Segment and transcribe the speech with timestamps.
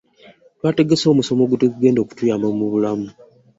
[0.57, 3.07] Twategese omusomo ogugenda okutuyamba mu bulamu.